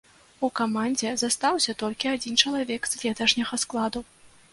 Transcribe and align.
У 0.45 0.47
камандзе 0.59 1.11
застаўся 1.23 1.75
толькі 1.81 2.09
адзін 2.13 2.39
чалавек 2.45 2.81
з 2.91 3.03
леташняга 3.03 3.61
складу. 3.65 4.03